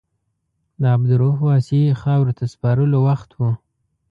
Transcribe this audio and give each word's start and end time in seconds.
د 0.81 0.83
عبدالرؤف 0.95 1.37
واسعي 1.49 1.85
خاورو 2.01 2.35
ته 2.37 2.43
سپارلو 2.53 2.97
وخت 3.07 3.29
و. 3.33 3.39